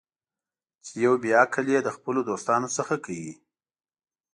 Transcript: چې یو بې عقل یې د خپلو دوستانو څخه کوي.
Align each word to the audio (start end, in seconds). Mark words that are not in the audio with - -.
چې 0.85 0.93
یو 1.05 1.13
بې 1.21 1.31
عقل 1.41 1.65
یې 1.73 1.79
د 1.83 1.89
خپلو 1.95 2.19
دوستانو 2.29 2.67
څخه 2.77 2.95
کوي. 3.05 3.31